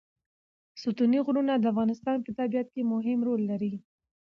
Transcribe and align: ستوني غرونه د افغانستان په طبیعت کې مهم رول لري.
ستوني 0.81 1.19
غرونه 1.25 1.53
د 1.57 1.65
افغانستان 1.73 2.17
په 2.21 2.29
طبیعت 2.39 2.67
کې 2.73 2.89
مهم 2.93 3.19
رول 3.27 3.41
لري. 3.51 3.73